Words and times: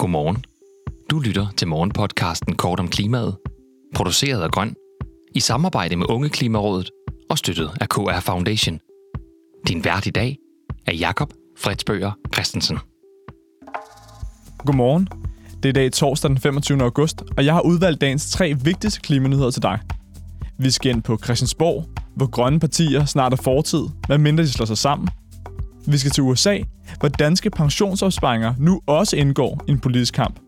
Godmorgen. 0.00 0.44
Du 1.10 1.18
lytter 1.18 1.46
til 1.56 1.68
morgenpodcasten 1.68 2.56
Kort 2.56 2.80
om 2.80 2.88
klimaet, 2.88 3.36
produceret 3.94 4.42
af 4.42 4.50
Grøn, 4.50 4.74
i 5.34 5.40
samarbejde 5.40 5.96
med 5.96 6.06
Unge 6.10 6.28
Klimarådet 6.28 6.90
og 7.30 7.38
støttet 7.38 7.70
af 7.80 7.88
KR 7.88 8.20
Foundation. 8.20 8.80
Din 9.68 9.84
vært 9.84 10.06
i 10.06 10.10
dag 10.10 10.36
er 10.86 10.94
Jakob 10.94 11.32
Fredsbøger 11.58 12.12
Christensen. 12.34 12.78
Godmorgen. 14.58 15.08
Det 15.62 15.64
er 15.64 15.68
i 15.68 15.72
dag 15.72 15.92
torsdag 15.92 16.28
den 16.28 16.38
25. 16.38 16.82
august, 16.82 17.22
og 17.36 17.44
jeg 17.44 17.54
har 17.54 17.60
udvalgt 17.60 18.00
dagens 18.00 18.30
tre 18.30 18.54
vigtigste 18.64 19.00
klimanyheder 19.00 19.50
til 19.50 19.62
dig. 19.62 19.78
Vi 20.58 20.70
skal 20.70 20.90
ind 20.90 21.02
på 21.02 21.18
Christiansborg, 21.24 21.84
hvor 22.16 22.26
grønne 22.30 22.60
partier 22.60 23.04
snart 23.04 23.32
er 23.32 23.42
fortid, 23.42 23.82
medmindre 24.08 24.42
de 24.42 24.48
slår 24.48 24.66
sig 24.66 24.78
sammen. 24.78 25.08
Vi 25.86 25.98
skal 25.98 26.10
til 26.10 26.22
USA, 26.22 26.58
hvor 27.00 27.08
danske 27.08 27.50
pensionsopsparinger 27.50 28.54
nu 28.58 28.80
også 28.86 29.16
indgår 29.16 29.64
i 29.68 29.70
en 29.70 29.78
politisk 29.78 30.14
kamp. 30.14 30.40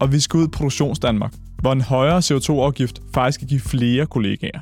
Og 0.00 0.12
vi 0.12 0.20
skal 0.20 0.38
ud 0.38 0.46
i 0.46 0.50
Produktionsdanmark, 0.50 1.34
hvor 1.60 1.72
en 1.72 1.80
højere 1.80 2.18
CO2-afgift 2.18 3.00
faktisk 3.14 3.38
kan 3.38 3.48
give 3.48 3.60
flere 3.60 4.06
kollegaer. 4.06 4.60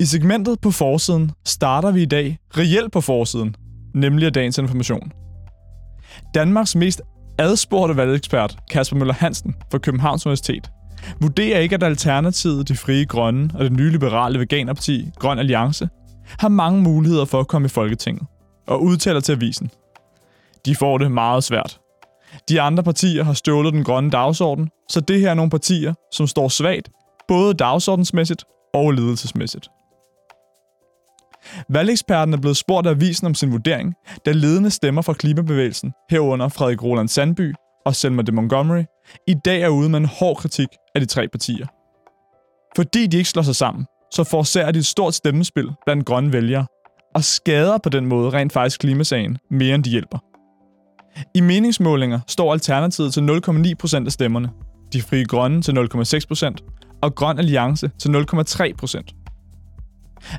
I 0.00 0.04
segmentet 0.04 0.60
på 0.60 0.70
forsiden 0.70 1.30
starter 1.46 1.92
vi 1.92 2.02
i 2.02 2.06
dag 2.06 2.38
reelt 2.56 2.92
på 2.92 3.00
forsiden, 3.00 3.56
nemlig 3.94 4.26
af 4.26 4.32
dagens 4.32 4.58
information. 4.58 5.12
Danmarks 6.34 6.76
mest 6.76 7.02
adspurgte 7.38 7.96
valgekspert, 7.96 8.58
Kasper 8.70 8.96
Møller 8.96 9.14
Hansen 9.14 9.54
fra 9.70 9.78
Københavns 9.78 10.26
Universitet, 10.26 10.70
vurderer 11.20 11.58
ikke, 11.58 11.74
at 11.74 11.82
Alternativet, 11.82 12.68
de 12.68 12.76
frie 12.76 13.06
grønne 13.06 13.50
og 13.54 13.64
det 13.64 13.72
nye 13.72 13.90
liberale 13.90 14.38
veganerparti, 14.38 15.10
Grøn 15.18 15.38
Alliance, 15.38 15.88
har 16.38 16.48
mange 16.48 16.82
muligheder 16.82 17.24
for 17.24 17.40
at 17.40 17.48
komme 17.48 17.66
i 17.66 17.68
Folketinget, 17.68 18.26
og 18.66 18.82
udtaler 18.82 19.20
til 19.20 19.32
avisen. 19.32 19.70
De 20.66 20.74
får 20.74 20.98
det 20.98 21.12
meget 21.12 21.44
svært. 21.44 21.80
De 22.48 22.60
andre 22.60 22.82
partier 22.82 23.24
har 23.24 23.32
stjålet 23.32 23.72
den 23.72 23.84
grønne 23.84 24.10
dagsorden, 24.10 24.68
så 24.90 25.00
det 25.00 25.20
her 25.20 25.30
er 25.30 25.34
nogle 25.34 25.50
partier, 25.50 25.94
som 26.12 26.26
står 26.26 26.48
svagt, 26.48 26.88
både 27.28 27.54
dagsordensmæssigt 27.54 28.44
og 28.74 28.92
ledelsesmæssigt. 28.92 29.68
Valgeksperten 31.68 32.34
er 32.34 32.38
blevet 32.38 32.56
spurgt 32.56 32.86
af 32.86 32.90
avisen 32.90 33.26
om 33.26 33.34
sin 33.34 33.52
vurdering, 33.52 33.94
da 34.26 34.32
ledende 34.32 34.70
stemmer 34.70 35.02
fra 35.02 35.12
klimabevægelsen, 35.12 35.92
herunder 36.10 36.48
Frederik 36.48 36.82
Roland 36.82 37.08
Sandby 37.08 37.54
og 37.86 37.94
Selma 37.94 38.22
de 38.22 38.32
Montgomery, 38.32 38.84
i 39.26 39.34
dag 39.44 39.62
er 39.62 39.68
ude 39.68 39.88
med 39.88 39.98
en 39.98 40.04
hård 40.04 40.36
kritik 40.36 40.68
af 40.94 41.00
de 41.00 41.06
tre 41.06 41.28
partier. 41.28 41.66
Fordi 42.76 43.06
de 43.06 43.16
ikke 43.16 43.30
slår 43.30 43.42
sig 43.42 43.56
sammen, 43.56 43.86
så 44.12 44.24
forårsager 44.24 44.70
de 44.70 44.78
et 44.78 44.86
stort 44.86 45.14
stemmespil 45.14 45.70
blandt 45.86 46.06
grønne 46.06 46.32
vælgere, 46.32 46.66
og 47.14 47.24
skader 47.24 47.78
på 47.78 47.88
den 47.88 48.06
måde 48.06 48.30
rent 48.30 48.52
faktisk 48.52 48.80
klimasagen 48.80 49.38
mere 49.50 49.74
end 49.74 49.84
de 49.84 49.90
hjælper. 49.90 50.18
I 51.34 51.40
meningsmålinger 51.40 52.20
står 52.28 52.52
Alternativet 52.52 53.14
til 53.14 53.20
0,9% 53.20 54.06
af 54.06 54.12
stemmerne, 54.12 54.50
de 54.92 55.02
frie 55.02 55.24
grønne 55.24 55.62
til 55.62 55.72
0,6% 55.72 56.98
og 57.02 57.14
Grøn 57.14 57.38
Alliance 57.38 57.90
til 57.98 58.08
0,3%. 58.08 59.20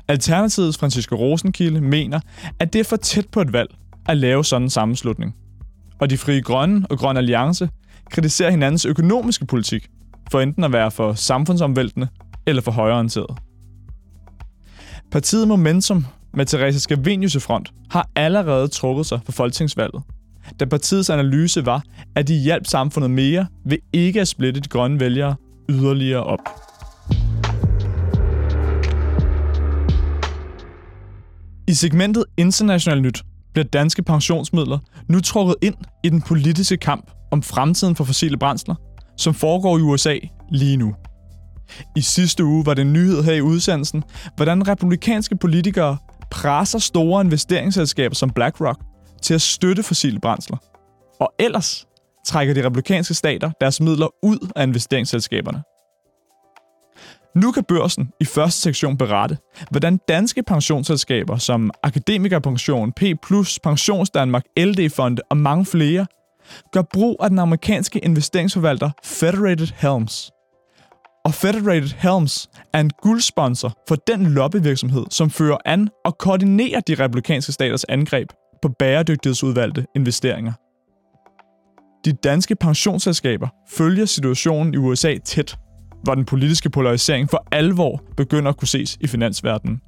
Alternativets 0.08 0.78
Francisco 0.78 1.16
Rosenkilde 1.16 1.80
mener, 1.80 2.20
at 2.60 2.72
det 2.72 2.78
er 2.78 2.84
for 2.84 2.96
tæt 2.96 3.26
på 3.32 3.40
et 3.40 3.52
valg 3.52 3.74
at 4.08 4.16
lave 4.16 4.44
sådan 4.44 4.62
en 4.62 4.70
sammenslutning. 4.70 5.34
Og 6.00 6.10
de 6.10 6.18
frie 6.18 6.42
grønne 6.42 6.86
og 6.90 6.98
Grøn 6.98 7.16
Alliance 7.16 7.68
kritiserer 8.10 8.50
hinandens 8.50 8.84
økonomiske 8.84 9.46
politik 9.46 9.88
for 10.30 10.40
enten 10.40 10.64
at 10.64 10.72
være 10.72 10.90
for 10.90 11.12
samfundsomvæltende 11.12 12.08
eller 12.46 12.62
for 12.62 12.72
højreorienteret. 12.72 13.38
Partiet 15.12 15.48
Momentum 15.48 16.06
med 16.34 16.46
Teresa 16.46 16.78
Scavenius 16.78 17.34
i 17.34 17.40
front 17.40 17.72
har 17.90 18.08
allerede 18.16 18.68
trukket 18.68 19.06
sig 19.06 19.20
for 19.24 19.32
folketingsvalget, 19.32 20.02
da 20.60 20.64
partiets 20.64 21.10
analyse 21.10 21.66
var, 21.66 21.82
at 22.14 22.28
de 22.28 22.34
hjalp 22.34 22.66
samfundet 22.66 23.10
mere 23.10 23.46
ved 23.64 23.78
ikke 23.92 24.20
at 24.20 24.28
splitte 24.28 24.60
de 24.60 24.68
grønne 24.68 25.00
vælgere 25.00 25.34
yderligere 25.68 26.22
op. 26.22 26.38
I 31.68 31.74
segmentet 31.74 32.24
International 32.36 33.02
Nyt 33.02 33.22
bliver 33.56 33.68
danske 33.68 34.02
pensionsmidler 34.02 34.78
nu 35.08 35.20
trukket 35.20 35.56
ind 35.62 35.74
i 36.04 36.08
den 36.08 36.22
politiske 36.22 36.76
kamp 36.76 37.10
om 37.30 37.42
fremtiden 37.42 37.96
for 37.96 38.04
fossile 38.04 38.38
brændsler, 38.38 38.74
som 39.16 39.34
foregår 39.34 39.78
i 39.78 39.80
USA 39.80 40.18
lige 40.52 40.76
nu. 40.76 40.94
I 41.96 42.00
sidste 42.00 42.44
uge 42.44 42.66
var 42.66 42.74
det 42.74 42.82
en 42.82 42.92
nyhed 42.92 43.22
her 43.22 43.32
i 43.32 43.40
udsendelsen, 43.40 44.02
hvordan 44.36 44.68
republikanske 44.68 45.36
politikere 45.36 45.96
presser 46.30 46.78
store 46.78 47.24
investeringsselskaber 47.24 48.14
som 48.14 48.30
BlackRock 48.30 48.80
til 49.22 49.34
at 49.34 49.42
støtte 49.42 49.82
fossile 49.82 50.20
brændsler. 50.20 50.56
Og 51.20 51.32
ellers 51.38 51.86
trækker 52.26 52.54
de 52.54 52.66
republikanske 52.66 53.14
stater 53.14 53.50
deres 53.60 53.80
midler 53.80 54.08
ud 54.22 54.50
af 54.56 54.62
investeringsselskaberne. 54.62 55.62
Nu 57.36 57.52
kan 57.52 57.64
børsen 57.64 58.10
i 58.20 58.24
første 58.24 58.60
sektion 58.60 58.96
berette, 58.96 59.38
hvordan 59.70 60.00
danske 60.08 60.42
pensionsselskaber 60.42 61.36
som 61.36 61.70
Akademikerpension, 61.82 62.92
P+, 62.92 63.02
Pensionsdanmark, 63.62 64.44
LD-fonde 64.58 65.22
og 65.30 65.36
mange 65.36 65.66
flere 65.66 66.06
gør 66.72 66.82
brug 66.92 67.16
af 67.20 67.30
den 67.30 67.38
amerikanske 67.38 67.98
investeringsforvalter 67.98 68.90
Federated 69.04 69.68
Helms. 69.76 70.30
Og 71.24 71.34
Federated 71.34 71.90
Helms 71.98 72.48
er 72.72 72.80
en 72.80 72.90
guldsponsor 73.02 73.72
for 73.88 73.94
den 73.94 74.26
lobbyvirksomhed, 74.26 75.04
som 75.10 75.30
fører 75.30 75.58
an 75.64 75.88
og 76.04 76.18
koordinerer 76.18 76.80
de 76.80 76.94
republikanske 76.94 77.52
staters 77.52 77.84
angreb 77.84 78.28
på 78.62 78.68
bæredygtighedsudvalgte 78.78 79.86
investeringer. 79.96 80.52
De 82.04 82.12
danske 82.12 82.56
pensionsselskaber 82.56 83.48
følger 83.68 84.04
situationen 84.04 84.74
i 84.74 84.76
USA 84.76 85.14
tæt, 85.24 85.56
hvor 86.06 86.14
den 86.14 86.24
politiske 86.24 86.70
polarisering 86.70 87.30
for 87.30 87.46
alvor 87.52 88.02
begynder 88.16 88.50
at 88.50 88.56
kunne 88.56 88.68
ses 88.68 88.96
i 89.00 89.06
finansverdenen. 89.06 89.80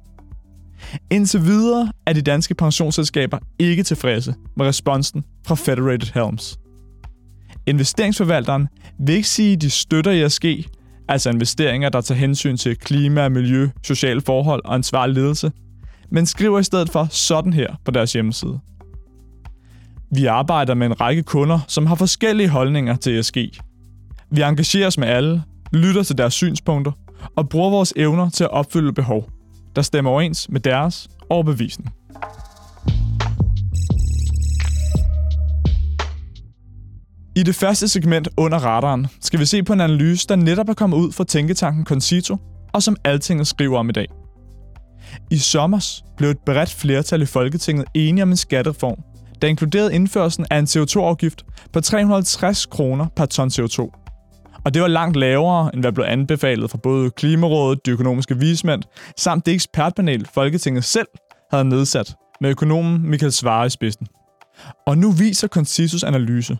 Indtil 1.09 1.45
videre 1.45 1.91
er 2.05 2.13
de 2.13 2.21
danske 2.21 2.55
pensionsselskaber 2.55 3.37
ikke 3.59 3.83
tilfredse 3.83 4.35
med 4.57 4.65
responsen 4.65 5.23
fra 5.47 5.55
Federated 5.55 6.13
Helms. 6.13 6.57
Investeringsforvalteren 7.67 8.67
vil 8.99 9.15
ikke 9.15 9.27
sige, 9.27 9.53
at 9.53 9.61
de 9.61 9.69
støtter 9.69 10.25
ESG, 10.25 10.45
altså 11.07 11.29
investeringer, 11.29 11.89
der 11.89 12.01
tager 12.01 12.19
hensyn 12.19 12.57
til 12.57 12.77
klima, 12.77 13.29
miljø, 13.29 13.69
sociale 13.83 14.21
forhold 14.21 14.61
og 14.65 14.73
ansvarlig 14.73 15.15
ledelse, 15.15 15.51
men 16.11 16.25
skriver 16.25 16.59
i 16.59 16.63
stedet 16.63 16.89
for 16.89 17.07
sådan 17.09 17.53
her 17.53 17.75
på 17.85 17.91
deres 17.91 18.13
hjemmeside. 18.13 18.59
Vi 20.11 20.25
arbejder 20.25 20.73
med 20.73 20.87
en 20.87 21.01
række 21.01 21.23
kunder, 21.23 21.59
som 21.67 21.85
har 21.85 21.95
forskellige 21.95 22.49
holdninger 22.49 22.95
til 22.95 23.19
ESG. 23.19 23.37
Vi 24.31 24.41
engagerer 24.41 24.87
os 24.87 24.97
med 24.97 25.07
alle, 25.07 25.43
lytter 25.73 26.03
til 26.03 26.17
deres 26.17 26.33
synspunkter 26.33 26.91
og 27.35 27.49
bruger 27.49 27.69
vores 27.69 27.93
evner 27.95 28.29
til 28.29 28.43
at 28.43 28.51
opfylde 28.51 28.93
behov, 28.93 29.29
der 29.75 29.81
stemmer 29.81 30.11
overens 30.11 30.49
med 30.49 30.59
deres 30.59 31.09
overbevisning. 31.29 31.93
I 37.35 37.43
det 37.43 37.55
første 37.55 37.87
segment 37.87 38.27
under 38.37 38.57
radaren 38.57 39.07
skal 39.21 39.39
vi 39.39 39.45
se 39.45 39.63
på 39.63 39.73
en 39.73 39.81
analyse, 39.81 40.27
der 40.27 40.35
netop 40.35 40.69
er 40.69 40.73
kommet 40.73 40.97
ud 40.97 41.11
fra 41.11 41.23
tænketanken 41.23 41.85
Concito, 41.85 42.37
og 42.73 42.83
som 42.83 42.95
Altinget 43.03 43.47
skriver 43.47 43.79
om 43.79 43.89
i 43.89 43.91
dag. 43.91 44.07
I 45.31 45.37
sommer 45.37 46.01
blev 46.17 46.29
et 46.29 46.37
bredt 46.45 46.69
flertal 46.69 47.21
i 47.21 47.25
Folketinget 47.25 47.85
enige 47.93 48.23
om 48.23 48.29
en 48.29 48.37
skattereform, 48.37 48.97
der 49.41 49.47
inkluderede 49.47 49.95
indførelsen 49.95 50.45
af 50.51 50.59
en 50.59 50.65
CO2-afgift 50.65 51.45
på 51.73 51.81
350 51.81 52.65
kroner 52.65 53.07
per 53.15 53.25
ton 53.25 53.47
CO2. 53.47 53.98
Og 54.69 54.73
det 54.73 54.81
var 54.81 54.87
langt 54.87 55.17
lavere, 55.17 55.69
end 55.73 55.83
hvad 55.83 55.91
blev 55.91 56.05
anbefalet 56.07 56.71
fra 56.71 56.77
både 56.77 57.09
Klimarådet, 57.09 57.85
de 57.85 57.91
økonomiske 57.91 58.37
vismænd, 58.37 58.83
samt 59.17 59.45
det 59.45 59.53
ekspertpanel, 59.53 60.27
Folketinget 60.33 60.83
selv 60.83 61.07
havde 61.51 61.65
nedsat, 61.65 62.15
med 62.41 62.49
økonomen 62.49 63.09
Michael 63.09 63.31
Svare 63.31 63.65
i 63.65 63.69
spidsen. 63.69 64.07
Og 64.87 64.97
nu 64.97 65.11
viser 65.11 65.47
Consensus 65.47 66.03
analyse, 66.03 66.57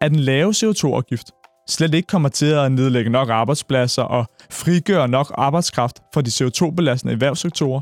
at 0.00 0.10
den 0.10 0.20
lave 0.20 0.50
CO2-afgift 0.50 1.30
slet 1.68 1.94
ikke 1.94 2.06
kommer 2.06 2.28
til 2.28 2.46
at 2.46 2.72
nedlægge 2.72 3.10
nok 3.10 3.28
arbejdspladser 3.28 4.02
og 4.02 4.26
frigøre 4.50 5.08
nok 5.08 5.32
arbejdskraft 5.34 5.96
fra 6.14 6.22
de 6.22 6.30
CO2-belastende 6.30 7.12
erhvervssektorer, 7.12 7.80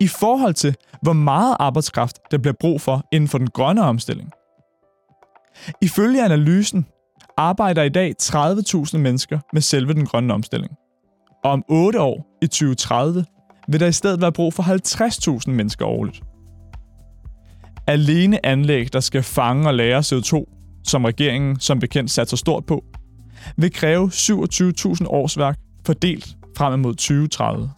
i 0.00 0.08
forhold 0.08 0.54
til, 0.54 0.74
hvor 1.02 1.12
meget 1.12 1.56
arbejdskraft 1.60 2.16
der 2.30 2.38
bliver 2.38 2.54
brug 2.60 2.80
for 2.80 3.06
inden 3.12 3.28
for 3.28 3.38
den 3.38 3.50
grønne 3.50 3.82
omstilling. 3.82 4.30
Ifølge 5.82 6.24
analysen 6.24 6.86
arbejder 7.38 7.82
i 7.82 7.88
dag 7.88 8.14
30.000 8.22 8.98
mennesker 8.98 9.38
med 9.52 9.62
selve 9.62 9.94
den 9.94 10.06
grønne 10.06 10.34
omstilling. 10.34 10.72
Og 11.44 11.50
om 11.50 11.64
8 11.68 12.00
år, 12.00 12.26
i 12.42 12.46
2030, 12.46 13.24
vil 13.68 13.80
der 13.80 13.86
i 13.86 13.92
stedet 13.92 14.20
være 14.20 14.32
brug 14.32 14.54
for 14.54 14.62
50.000 14.62 15.50
mennesker 15.50 15.86
årligt. 15.86 16.22
Alene 17.86 18.46
anlæg, 18.46 18.92
der 18.92 19.00
skal 19.00 19.22
fange 19.22 19.68
og 19.68 19.74
lære 19.74 19.98
CO2, 19.98 20.44
som 20.84 21.04
regeringen 21.04 21.60
som 21.60 21.78
bekendt 21.78 22.10
satser 22.10 22.36
stort 22.36 22.66
på, 22.66 22.84
vil 23.56 23.72
kræve 23.72 24.08
27.000 24.08 25.06
årsværk 25.06 25.58
fordelt 25.86 26.36
frem 26.56 26.80
mod 26.80 26.94
2030. 26.94 27.70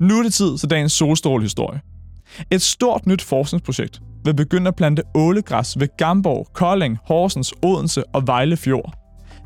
Nu 0.00 0.18
er 0.18 0.22
det 0.22 0.34
tid 0.34 0.58
til 0.58 0.70
dagens 0.70 0.92
solstrålehistorie. 0.92 1.80
Et 2.50 2.62
stort 2.62 3.06
nyt 3.06 3.22
forskningsprojekt 3.22 4.02
vil 4.24 4.34
begynde 4.34 4.68
at 4.68 4.76
plante 4.76 5.02
ålegræs 5.14 5.80
ved 5.80 5.88
Gamborg, 5.96 6.46
Kolding, 6.52 6.98
Horsens, 7.04 7.54
Odense 7.62 8.04
og 8.04 8.26
Vejle 8.26 8.56
Fjord. 8.56 8.92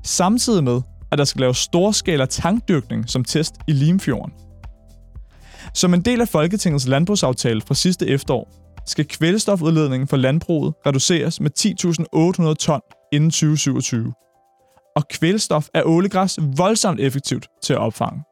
Samtidig 0.02 0.64
med, 0.64 0.80
at 1.12 1.18
der 1.18 1.24
skal 1.24 1.40
laves 1.40 1.56
storskala 1.56 2.26
tankdyrkning 2.26 3.10
som 3.10 3.24
test 3.24 3.54
i 3.68 3.72
Limfjorden. 3.72 4.32
Som 5.74 5.94
en 5.94 6.00
del 6.00 6.20
af 6.20 6.28
Folketingets 6.28 6.88
landbrugsaftale 6.88 7.60
fra 7.60 7.74
sidste 7.74 8.06
efterår, 8.06 8.48
skal 8.86 9.08
kvælstofudledningen 9.08 10.08
for 10.08 10.16
landbruget 10.16 10.74
reduceres 10.86 11.40
med 11.40 11.50
10.800 12.50 12.54
ton 12.54 12.80
inden 13.12 13.30
2027. 13.30 14.12
Og 14.96 15.08
kvælstof 15.08 15.68
er 15.74 15.82
ålegræs 15.84 16.38
voldsomt 16.56 17.00
effektivt 17.00 17.46
til 17.62 17.72
at 17.72 17.78
opfange. 17.78 18.22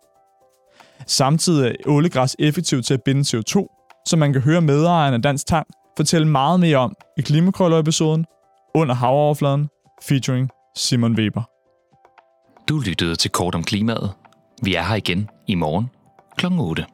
Samtidig 1.07 1.67
er 1.67 1.75
ålegræs 1.87 2.37
effektivt 2.39 2.87
til 2.87 2.95
at 2.95 3.03
binde 3.05 3.21
CO2, 3.21 3.67
som 4.09 4.19
man 4.19 4.33
kan 4.33 4.43
høre 4.43 4.61
medejeren 4.61 5.15
af 5.15 5.23
Dansk 5.23 5.47
Tang 5.47 5.67
fortælle 5.97 6.29
meget 6.29 6.61
mere 6.61 6.77
om 6.77 6.95
i 7.19 7.21
Klimakrøller-episoden 7.21 8.25
Under 8.75 8.95
havoverfladen 8.95 9.69
featuring 10.09 10.51
Simon 10.77 11.15
Weber. 11.15 11.43
Du 12.69 12.79
lyttede 12.79 13.17
til 13.17 13.31
Kort 13.31 13.55
om 13.55 13.65
klimaet. 13.65 14.13
Vi 14.63 14.75
er 14.75 14.83
her 14.83 14.95
igen 14.95 15.31
i 15.47 15.55
morgen 15.55 15.91
kl. 16.37 16.47
8. 16.61 16.87